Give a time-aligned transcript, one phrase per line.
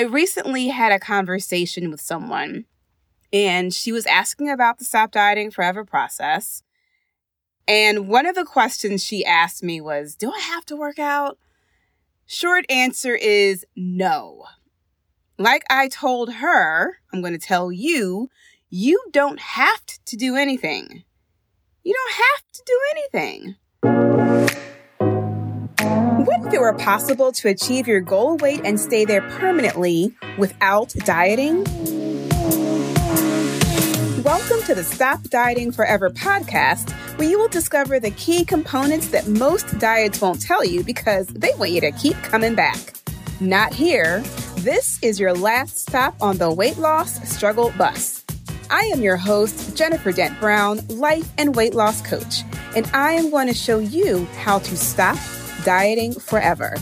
[0.00, 2.64] I recently had a conversation with someone
[3.34, 6.62] and she was asking about the Stop Dieting Forever process.
[7.68, 11.36] And one of the questions she asked me was Do I have to work out?
[12.24, 14.44] Short answer is no.
[15.36, 18.30] Like I told her, I'm going to tell you,
[18.70, 21.04] you don't have to do anything.
[21.82, 24.49] You don't have to do anything.
[26.50, 31.62] If it were possible to achieve your goal weight and stay there permanently without dieting?
[34.24, 39.28] Welcome to the Stop Dieting Forever podcast, where you will discover the key components that
[39.28, 42.94] most diets won't tell you because they want you to keep coming back.
[43.38, 44.18] Not here.
[44.56, 48.24] This is your last stop on the weight loss struggle bus.
[48.70, 52.42] I am your host, Jennifer Dent Brown, life and weight loss coach,
[52.74, 55.16] and I am going to show you how to stop
[55.64, 56.76] dieting forever.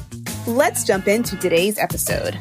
[0.46, 2.38] Let's jump into today's episode.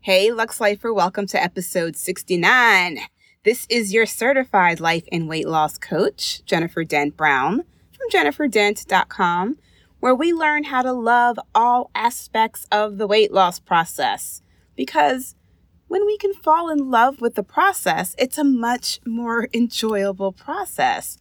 [0.00, 2.98] Hey, Lux Lifer, welcome to episode 69.
[3.44, 9.58] This is your certified life and weight loss coach, Jennifer Dent Brown from jenniferdent.com,
[10.00, 14.42] where we learn how to love all aspects of the weight loss process.
[14.74, 15.36] Because
[15.86, 21.18] when we can fall in love with the process, it's a much more enjoyable process.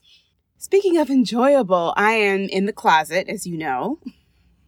[0.62, 3.98] Speaking of enjoyable, I am in the closet, as you know.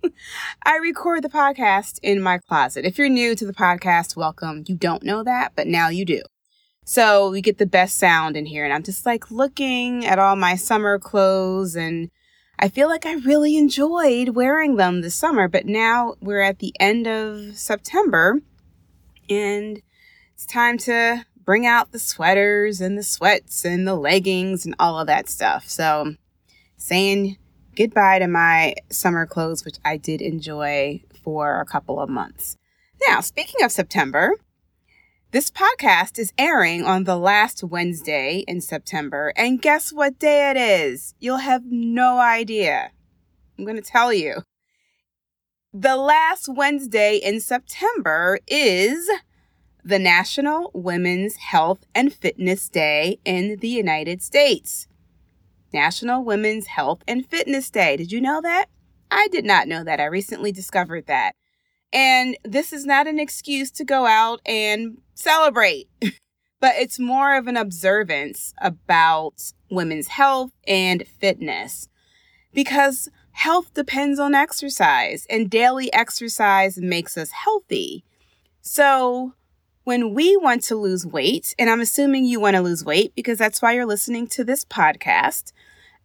[0.64, 2.84] I record the podcast in my closet.
[2.84, 4.64] If you're new to the podcast, welcome.
[4.66, 6.24] You don't know that, but now you do.
[6.84, 8.64] So we get the best sound in here.
[8.64, 12.10] And I'm just like looking at all my summer clothes and
[12.58, 16.74] I feel like I really enjoyed wearing them this summer, but now we're at the
[16.80, 18.42] end of September
[19.30, 19.80] and
[20.34, 25.00] it's time to bring out the sweaters and the sweats and the leggings and all
[25.00, 25.68] of that stuff.
[25.68, 26.16] So
[26.78, 27.38] saying
[27.76, 32.58] goodbye to my summer clothes, which I did enjoy for a couple of months.
[33.08, 34.34] Now, speaking of September,
[35.32, 39.34] this podcast is airing on the last Wednesday in September.
[39.36, 41.16] And guess what day it is?
[41.20, 42.92] You'll have no idea.
[43.58, 44.44] I'm going to tell you.
[45.74, 49.10] The last Wednesday in September is
[49.84, 54.88] the National Women's Health and Fitness Day in the United States.
[55.74, 57.98] National Women's Health and Fitness Day.
[57.98, 58.68] Did you know that?
[59.12, 60.00] I did not know that.
[60.00, 61.34] I recently discovered that.
[61.92, 65.88] And this is not an excuse to go out and celebrate,
[66.60, 71.90] but it's more of an observance about women's health and fitness
[72.54, 78.04] because health depends on exercise and daily exercise makes us healthy.
[78.62, 79.34] So,
[79.84, 83.38] when we want to lose weight, and I'm assuming you want to lose weight because
[83.38, 85.52] that's why you're listening to this podcast,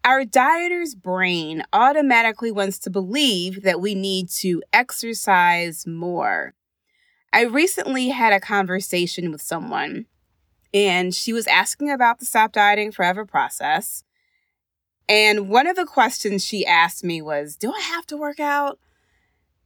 [0.04, 6.54] our dieter's brain automatically wants to believe that we need to exercise more.
[7.32, 10.06] I recently had a conversation with someone,
[10.72, 14.02] and she was asking about the Stop Dieting Forever process.
[15.08, 18.78] And one of the questions she asked me was Do I have to work out?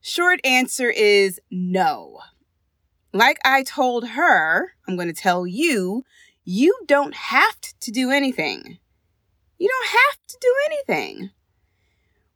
[0.00, 2.18] Short answer is no.
[3.12, 6.04] Like I told her, I'm going to tell you,
[6.44, 8.78] you don't have to do anything.
[9.58, 11.30] You don't have to do anything.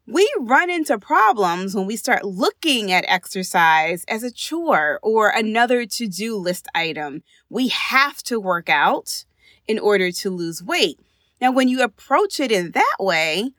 [0.06, 5.84] We run into problems when we start looking at exercise as a chore or another
[5.86, 7.24] to do list item.
[7.48, 9.24] We have to work out
[9.66, 11.00] in order to lose weight.
[11.40, 13.50] Now, when you approach it in that way,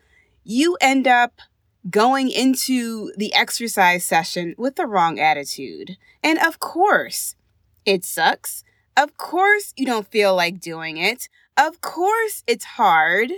[0.43, 1.41] you end up
[1.89, 5.97] going into the exercise session with the wrong attitude.
[6.23, 7.35] And of course,
[7.85, 8.63] it sucks.
[8.95, 11.29] Of course, you don't feel like doing it.
[11.55, 13.31] Of course, it's hard.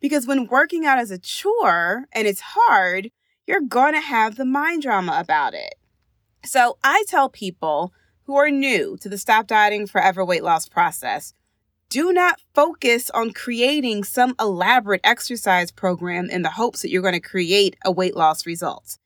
[0.00, 3.10] Because when working out is a chore and it's hard,
[3.46, 5.74] you're going to have the mind drama about it.
[6.44, 7.92] So I tell people
[8.24, 11.34] who are new to the Stop Dieting Forever weight loss process
[11.94, 17.14] do not focus on creating some elaborate exercise program in the hopes that you're going
[17.14, 18.98] to create a weight loss result.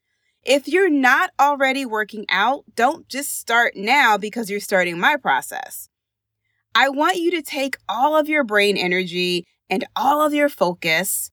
[0.43, 5.90] If you're not already working out, don't just start now because you're starting my process.
[6.75, 11.31] I want you to take all of your brain energy and all of your focus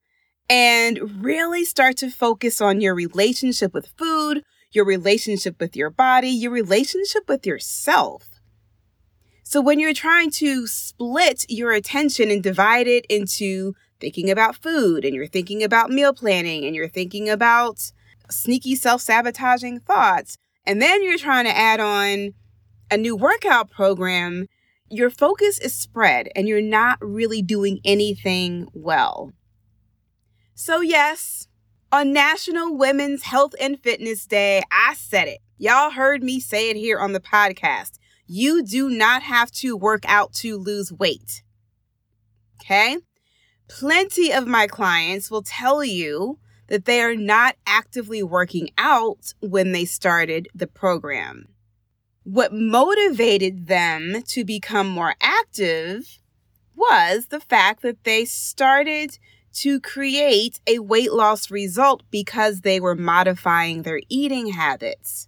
[0.50, 4.44] and really start to focus on your relationship with food,
[4.74, 8.35] your relationship with your body, your relationship with yourself.
[9.48, 15.06] So when you're trying to split your attention and divide it into thinking about food
[15.06, 17.92] and you're thinking about meal planning and you're thinking about
[18.30, 22.34] sneaky self sabotaging thoughts, and then you're trying to add on
[22.90, 24.48] a new workout program,
[24.90, 29.32] your focus is spread and you're not really doing anything well.
[30.56, 31.48] So, yes,
[31.92, 35.38] On National Women's Health and Fitness Day, I said it.
[35.60, 38.00] Y'all heard me say it here on the podcast.
[38.28, 41.44] You do not have to work out to lose weight.
[42.62, 42.98] Okay?
[43.68, 49.72] Plenty of my clients will tell you that they are not actively working out when
[49.72, 51.48] they started the program.
[52.24, 56.20] What motivated them to become more active
[56.76, 59.20] was the fact that they started
[59.54, 65.28] to create a weight loss result because they were modifying their eating habits.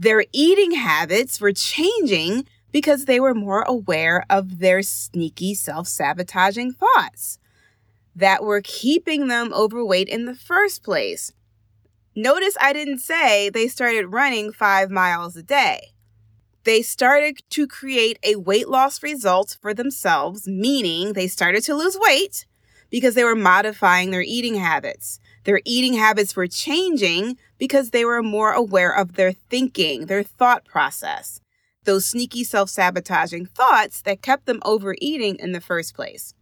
[0.00, 6.72] Their eating habits were changing because they were more aware of their sneaky self sabotaging
[6.72, 7.38] thoughts
[8.16, 11.34] that were keeping them overweight in the first place.
[12.16, 15.92] Notice I didn't say they started running five miles a day.
[16.64, 21.98] They started to create a weight loss result for themselves, meaning they started to lose
[22.00, 22.46] weight
[22.88, 25.20] because they were modifying their eating habits.
[25.44, 30.64] Their eating habits were changing because they were more aware of their thinking, their thought
[30.64, 31.40] process,
[31.84, 36.34] those sneaky self sabotaging thoughts that kept them overeating in the first place.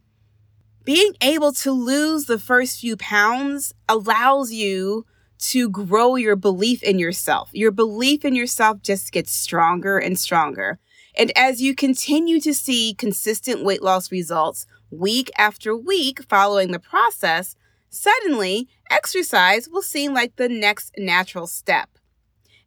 [0.83, 5.05] Being able to lose the first few pounds allows you
[5.39, 7.49] to grow your belief in yourself.
[7.53, 10.79] Your belief in yourself just gets stronger and stronger.
[11.15, 16.79] And as you continue to see consistent weight loss results week after week following the
[16.79, 17.55] process,
[17.89, 21.89] suddenly exercise will seem like the next natural step.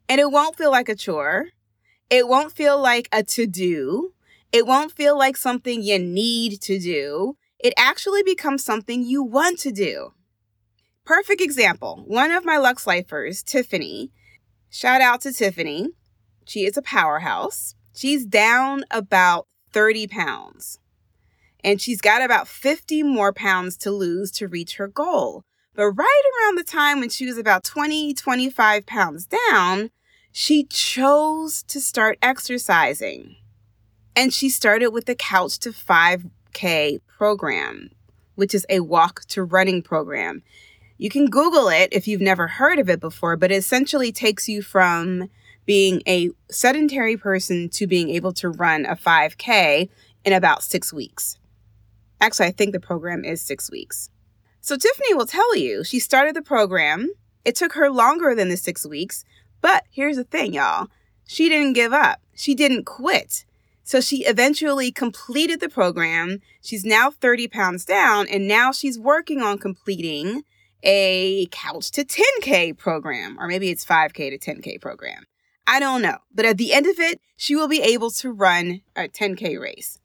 [0.07, 1.49] And it won't feel like a chore.
[2.09, 4.13] It won't feel like a to do.
[4.51, 7.37] It won't feel like something you need to do.
[7.59, 10.13] It actually becomes something you want to do.
[11.05, 12.03] Perfect example.
[12.05, 14.11] One of my Lux Lifers, Tiffany,
[14.69, 15.89] shout out to Tiffany.
[16.45, 17.75] She is a powerhouse.
[17.95, 20.79] She's down about 30 pounds
[21.63, 25.43] and she's got about 50 more pounds to lose to reach her goal.
[25.75, 29.89] But right around the time when she was about 20, 25 pounds down,
[30.31, 33.37] she chose to start exercising.
[34.15, 37.89] And she started with the Couch to 5K program,
[38.35, 40.43] which is a walk to running program.
[40.97, 44.47] You can Google it if you've never heard of it before, but it essentially takes
[44.47, 45.29] you from
[45.65, 49.89] being a sedentary person to being able to run a 5K
[50.23, 51.39] in about six weeks.
[52.21, 54.09] Actually, I think the program is six weeks.
[54.61, 57.09] So Tiffany will tell you she started the program.
[57.43, 59.25] It took her longer than the six weeks,
[59.61, 60.87] but here's the thing, y'all.
[61.27, 62.21] She didn't give up.
[62.35, 63.45] She didn't quit.
[63.83, 66.39] So she eventually completed the program.
[66.61, 70.43] She's now 30 pounds down, and now she's working on completing
[70.83, 75.25] a couch to 10K program, or maybe it's 5K to 10K program.
[75.67, 76.17] I don't know.
[76.33, 79.99] But at the end of it, she will be able to run a 10K race.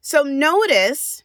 [0.00, 1.24] So notice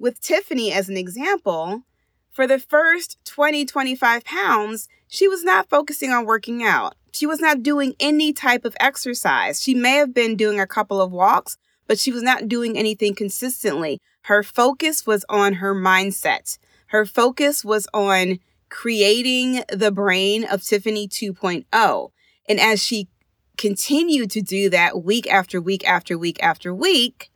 [0.00, 1.82] with Tiffany as an example,
[2.30, 6.94] for the first 20, 25 pounds, she was not focusing on working out.
[7.12, 9.62] She was not doing any type of exercise.
[9.62, 13.14] She may have been doing a couple of walks, but she was not doing anything
[13.14, 14.00] consistently.
[14.22, 16.58] Her focus was on her mindset.
[16.86, 18.38] Her focus was on
[18.68, 22.10] creating the brain of Tiffany 2.0.
[22.48, 23.08] And as she
[23.58, 27.29] continued to do that week after week after week after week,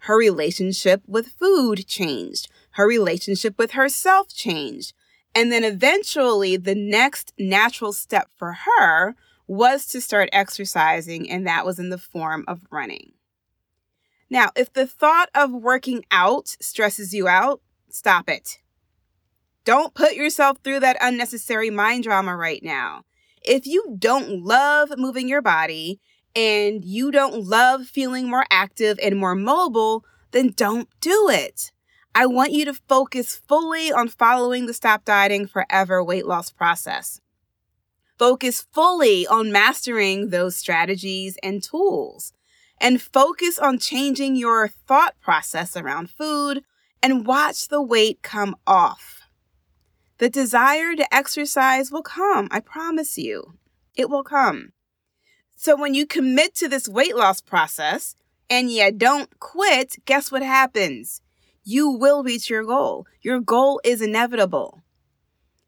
[0.00, 2.48] her relationship with food changed.
[2.72, 4.92] Her relationship with herself changed.
[5.34, 9.14] And then eventually, the next natural step for her
[9.46, 13.12] was to start exercising, and that was in the form of running.
[14.28, 18.58] Now, if the thought of working out stresses you out, stop it.
[19.64, 23.02] Don't put yourself through that unnecessary mind drama right now.
[23.42, 26.00] If you don't love moving your body
[26.34, 31.72] and you don't love feeling more active and more mobile, then don't do it.
[32.14, 37.20] I want you to focus fully on following the Stop Dieting Forever weight loss process.
[38.18, 42.32] Focus fully on mastering those strategies and tools.
[42.80, 46.62] And focus on changing your thought process around food
[47.02, 49.22] and watch the weight come off.
[50.18, 53.54] The desire to exercise will come, I promise you.
[53.94, 54.72] It will come.
[55.62, 58.16] So when you commit to this weight loss process
[58.48, 61.20] and you don't quit, guess what happens?
[61.64, 63.06] You will reach your goal.
[63.20, 64.80] Your goal is inevitable.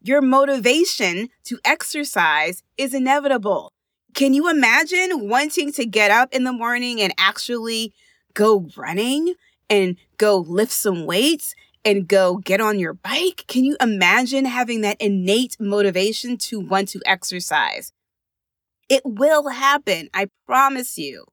[0.01, 3.71] Your motivation to exercise is inevitable.
[4.15, 7.93] Can you imagine wanting to get up in the morning and actually
[8.33, 9.35] go running
[9.69, 11.53] and go lift some weights
[11.85, 13.45] and go get on your bike?
[13.47, 17.93] Can you imagine having that innate motivation to want to exercise?
[18.89, 20.09] It will happen.
[20.13, 21.25] I promise you.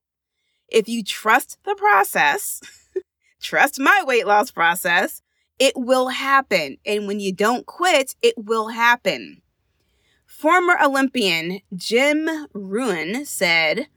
[0.68, 2.60] If you trust the process,
[3.42, 5.20] trust my weight loss process,
[5.58, 6.78] it will happen.
[6.86, 9.42] And when you don't quit, it will happen.
[10.26, 13.88] Former Olympian Jim Rohn said,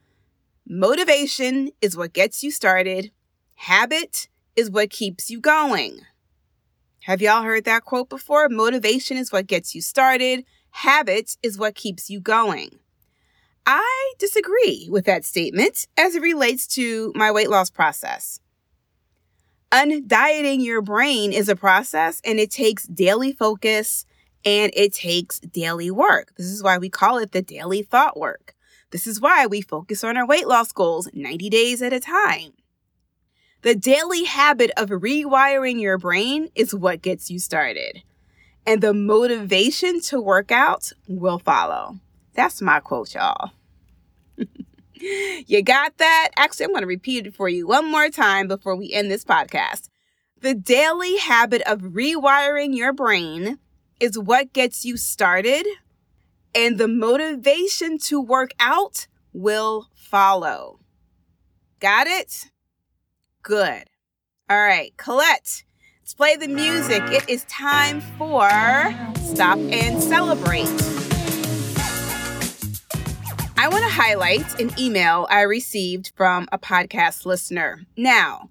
[0.66, 3.12] Motivation is what gets you started,
[3.54, 6.00] habit is what keeps you going.
[7.04, 8.48] Have y'all heard that quote before?
[8.48, 12.78] Motivation is what gets you started, habit is what keeps you going.
[13.66, 18.40] I disagree with that statement as it relates to my weight loss process.
[19.72, 24.06] Undieting your brain is a process and it takes daily focus
[24.44, 26.32] and it takes daily work.
[26.36, 28.54] This is why we call it the daily thought work.
[28.90, 32.52] This is why we focus on our weight loss goals 90 days at a time.
[33.62, 38.02] The daily habit of rewiring your brain is what gets you started.
[38.66, 41.98] And the motivation to work out will follow.
[42.34, 43.52] That's my quote, y'all.
[45.46, 46.30] you got that?
[46.36, 49.24] Actually, I'm going to repeat it for you one more time before we end this
[49.24, 49.88] podcast.
[50.40, 53.58] The daily habit of rewiring your brain
[54.00, 55.66] is what gets you started,
[56.54, 60.80] and the motivation to work out will follow.
[61.80, 62.50] Got it?
[63.42, 63.84] Good.
[64.50, 65.64] All right, Colette,
[66.00, 67.02] let's play the music.
[67.06, 68.48] It is time for
[69.22, 71.03] Stop and Celebrate.
[73.64, 77.80] I want to highlight an email I received from a podcast listener.
[77.96, 78.50] Now,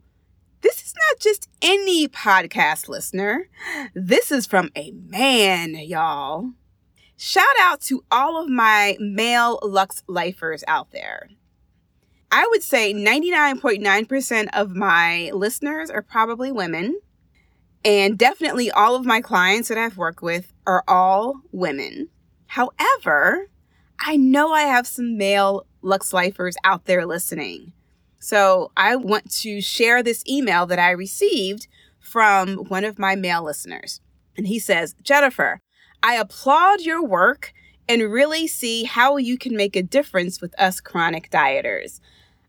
[0.61, 3.47] this is not just any podcast listener.
[3.93, 6.53] This is from a man, y'all.
[7.15, 11.29] Shout out to all of my male Lux lifers out there.
[12.31, 16.99] I would say 99.9% of my listeners are probably women.
[17.85, 22.09] And definitely all of my clients that I've worked with are all women.
[22.47, 23.51] However,
[24.05, 27.71] I know I have some male Lux lifers out there listening.
[28.19, 31.67] So I want to share this email that I received
[32.01, 34.01] from one of my male listeners.
[34.35, 35.61] And he says, Jennifer,
[36.01, 37.53] I applaud your work
[37.87, 42.01] and really see how you can make a difference with us chronic dieters.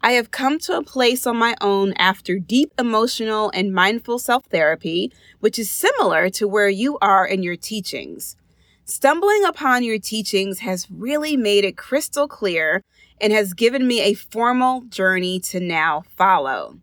[0.02, 4.44] I have come to a place on my own after deep emotional and mindful self
[4.46, 8.36] therapy, which is similar to where you are in your teachings.
[8.86, 12.82] Stumbling upon your teachings has really made it crystal clear
[13.18, 16.78] and has given me a formal journey to now follow.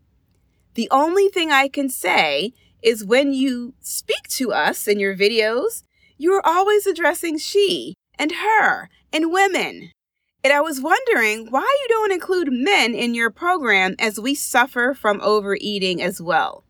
[0.74, 5.84] The only thing I can say is when you speak to us in your videos,
[6.18, 9.92] you are always addressing she and her and women.
[10.44, 14.96] And I was wondering why you don't include men in your program as we suffer
[14.96, 16.64] from overeating as well.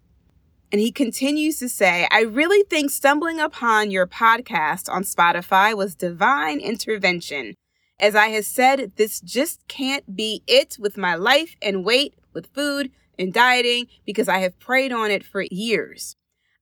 [0.72, 5.96] And he continues to say, I really think stumbling upon your podcast on Spotify was
[5.96, 7.56] divine intervention
[8.02, 12.48] as I have said, this just can't be it with my life and weight, with
[12.48, 16.16] food and dieting, because I have prayed on it for years.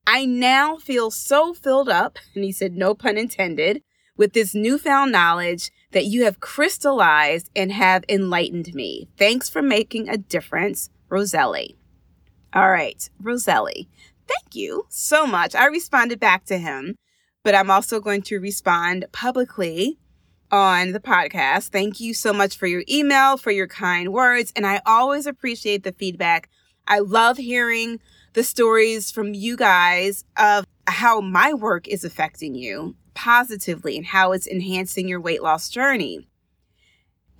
[0.05, 3.81] I now feel so filled up, and he said, no pun intended,
[4.17, 9.07] with this newfound knowledge that you have crystallized and have enlightened me.
[9.17, 11.78] Thanks for making a difference, Roselli.
[12.53, 13.87] All right, Roselli,
[14.27, 15.53] thank you so much.
[15.53, 16.95] I responded back to him,
[17.43, 19.99] but I'm also going to respond publicly
[20.51, 21.69] on the podcast.
[21.69, 25.83] Thank you so much for your email, for your kind words, and I always appreciate
[25.83, 26.49] the feedback.
[26.87, 27.99] I love hearing
[28.33, 34.31] the stories from you guys of how my work is affecting you positively and how
[34.31, 36.27] it's enhancing your weight loss journey.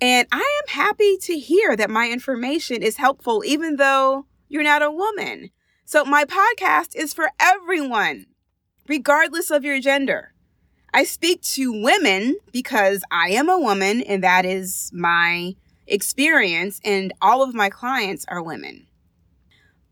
[0.00, 4.82] And I am happy to hear that my information is helpful, even though you're not
[4.82, 5.50] a woman.
[5.86, 8.26] So, my podcast is for everyone,
[8.86, 10.34] regardless of your gender.
[10.92, 15.54] I speak to women because I am a woman and that is my
[15.86, 18.86] experience, and all of my clients are women.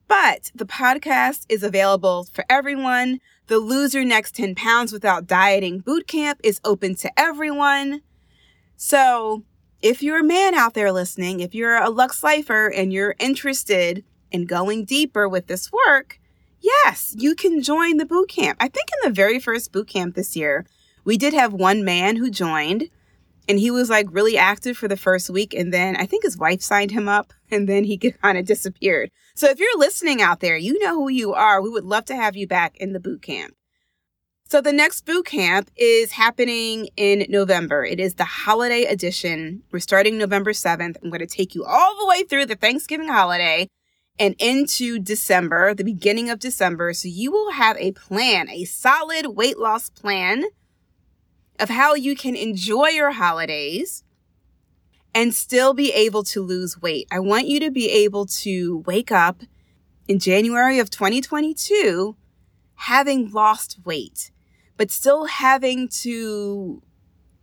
[0.09, 3.21] But the podcast is available for everyone.
[3.47, 8.03] The Lose Your Next 10 Pounds Without Dieting Bootcamp is open to everyone.
[8.77, 9.45] So,
[9.81, 14.03] if you're a man out there listening, if you're a Lux Lifer and you're interested
[14.30, 16.18] in going deeper with this work,
[16.61, 18.58] yes, you can join the boot camp.
[18.61, 20.66] I think in the very first boot camp this year,
[21.04, 22.90] we did have one man who joined
[23.49, 26.37] and he was like really active for the first week and then I think his
[26.37, 29.11] wife signed him up and then he kind of disappeared.
[29.35, 31.62] So if you're listening out there, you know who you are.
[31.62, 33.54] We would love to have you back in the boot camp.
[34.50, 37.85] So the next boot camp is happening in November.
[37.85, 39.62] It is the holiday edition.
[39.70, 40.97] We're starting November 7th.
[41.02, 43.68] I'm going to take you all the way through the Thanksgiving holiday
[44.18, 46.92] and into December, the beginning of December.
[46.92, 50.44] So you will have a plan, a solid weight loss plan
[51.58, 54.04] of how you can enjoy your holidays
[55.14, 57.06] and still be able to lose weight.
[57.10, 59.42] I want you to be able to wake up
[60.06, 62.16] in January of 2022
[62.75, 64.30] having lost weight,
[64.76, 66.82] but still having to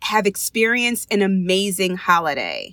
[0.04, 2.72] have experienced an amazing holiday.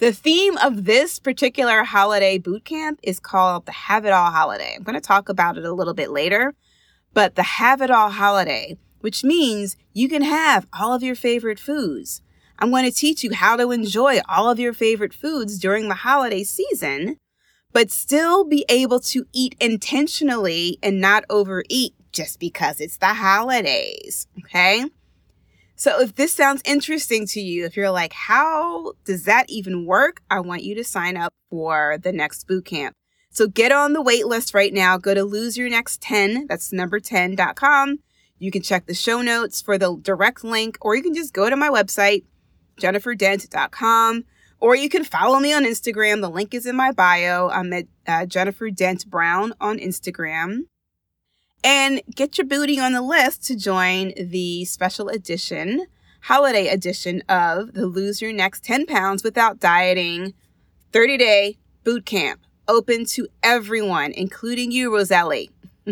[0.00, 4.72] The theme of this particular holiday boot camp is called the Have It All Holiday.
[4.74, 6.54] I'm going to talk about it a little bit later,
[7.12, 11.60] but the Have It All Holiday, which means you can have all of your favorite
[11.60, 12.22] foods.
[12.58, 15.96] I'm going to teach you how to enjoy all of your favorite foods during the
[15.96, 17.18] holiday season,
[17.74, 24.28] but still be able to eat intentionally and not overeat just because it's the holidays.
[24.46, 24.86] Okay.
[25.80, 30.20] So if this sounds interesting to you, if you're like, how does that even work?
[30.30, 32.94] I want you to sign up for the next boot camp.
[33.30, 34.98] So get on the wait list right now.
[34.98, 36.48] Go to lose your next 10.
[36.48, 38.00] That's number 10.com.
[38.38, 41.48] You can check the show notes for the direct link, or you can just go
[41.48, 42.24] to my website,
[42.78, 44.24] jenniferdent.com,
[44.60, 46.20] or you can follow me on Instagram.
[46.20, 47.48] The link is in my bio.
[47.48, 50.64] I'm at uh, Jennifer Dent Brown on Instagram
[51.62, 55.86] and get your booty on the list to join the special edition,
[56.22, 60.34] holiday edition of the Lose Your Next 10 Pounds Without Dieting
[60.92, 62.40] 30 day boot camp.
[62.68, 65.50] Open to everyone, including you, Roselli.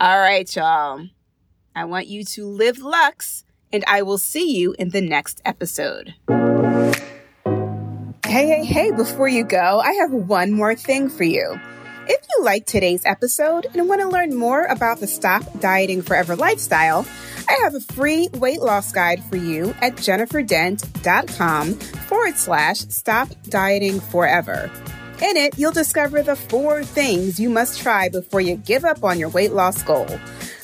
[0.00, 1.06] All right, y'all.
[1.74, 6.14] I want you to live Lux, and I will see you in the next episode.
[8.26, 11.58] Hey, hey, hey, before you go, I have one more thing for you.
[12.10, 16.36] If you like today's episode and want to learn more about the Stop Dieting Forever
[16.36, 17.06] lifestyle,
[17.46, 24.00] I have a free weight loss guide for you at jenniferdent.com forward slash stop dieting
[24.00, 24.70] forever.
[25.20, 29.18] In it, you'll discover the four things you must try before you give up on
[29.18, 30.06] your weight loss goal.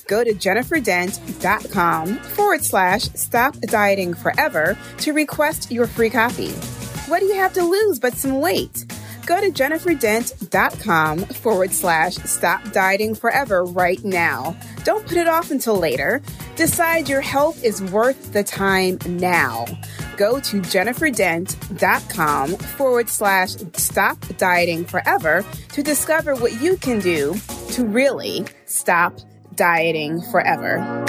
[0.07, 6.53] Go to jenniferdent.com forward slash stop dieting forever to request your free copy.
[7.09, 8.87] What do you have to lose but some weight?
[9.27, 14.57] Go to jenniferdent.com forward slash stop dieting forever right now.
[14.85, 16.21] Don't put it off until later.
[16.57, 19.65] Decide your health is worth the time now.
[20.17, 27.35] Go to jenniferdent.com forward slash stop dieting forever to discover what you can do
[27.73, 29.19] to really stop
[29.55, 31.07] dieting forever.